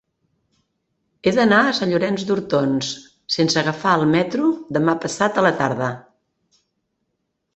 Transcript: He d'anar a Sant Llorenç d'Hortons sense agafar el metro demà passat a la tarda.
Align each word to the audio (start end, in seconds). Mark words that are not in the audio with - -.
He 1.23 1.33
d'anar 1.39 1.57
a 1.65 1.73
Sant 1.79 1.91
Llorenç 1.91 2.23
d'Hortons 2.29 2.89
sense 3.35 3.59
agafar 3.63 3.93
el 3.99 4.05
metro 4.13 4.49
demà 4.79 4.95
passat 5.03 5.37
a 5.37 5.45
la 5.49 5.55
tarda. 5.63 5.91